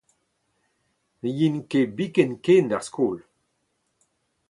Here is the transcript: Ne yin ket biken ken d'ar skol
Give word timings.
Ne 1.21 1.29
yin 1.37 1.55
ket 1.69 1.89
biken 1.97 2.31
ken 2.45 2.65
d'ar 2.69 2.83
skol 2.87 3.19